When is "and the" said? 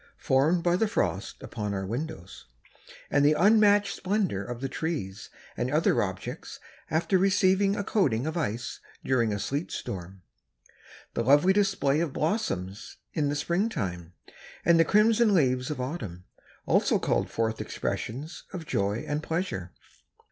3.11-3.33, 14.65-14.85